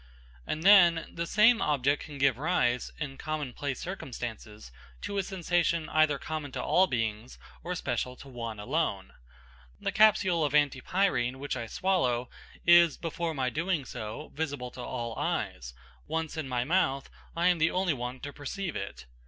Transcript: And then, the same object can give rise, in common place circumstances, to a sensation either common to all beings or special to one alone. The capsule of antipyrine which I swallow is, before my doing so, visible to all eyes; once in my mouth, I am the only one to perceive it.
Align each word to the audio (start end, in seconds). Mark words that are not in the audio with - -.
And 0.47 0.63
then, 0.63 1.11
the 1.13 1.27
same 1.27 1.61
object 1.61 2.05
can 2.05 2.17
give 2.17 2.39
rise, 2.39 2.89
in 2.97 3.19
common 3.19 3.53
place 3.53 3.79
circumstances, 3.79 4.71
to 5.01 5.19
a 5.19 5.21
sensation 5.21 5.87
either 5.89 6.17
common 6.17 6.51
to 6.53 6.63
all 6.63 6.87
beings 6.87 7.37
or 7.63 7.75
special 7.75 8.15
to 8.15 8.27
one 8.27 8.59
alone. 8.59 9.13
The 9.79 9.91
capsule 9.91 10.43
of 10.43 10.53
antipyrine 10.53 11.35
which 11.37 11.55
I 11.55 11.67
swallow 11.67 12.31
is, 12.65 12.97
before 12.97 13.35
my 13.35 13.51
doing 13.51 13.85
so, 13.85 14.31
visible 14.33 14.71
to 14.71 14.81
all 14.81 15.15
eyes; 15.19 15.75
once 16.07 16.35
in 16.35 16.49
my 16.49 16.63
mouth, 16.63 17.07
I 17.35 17.49
am 17.49 17.59
the 17.59 17.69
only 17.69 17.93
one 17.93 18.21
to 18.21 18.33
perceive 18.33 18.75
it. 18.75 19.05